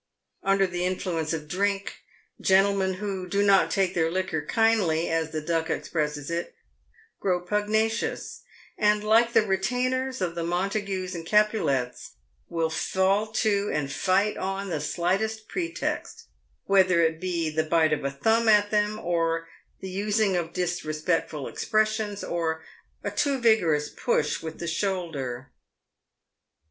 [0.41, 1.97] Under the influence of drink,
[2.41, 6.55] gentlemen "who do not take their liquor kindly," as the Duck expresses it,
[7.19, 8.41] grow pugnacious,
[8.79, 12.13] and like the retainers of the Mon tagues and Capulets,
[12.49, 16.29] will fall to and fight on the slightest pretext,
[16.65, 19.47] whether it be the" bite of a thumb at them," or
[19.81, 22.63] the using of dis respectful expressions, or
[23.03, 25.51] a too vigorous push with the shoulder.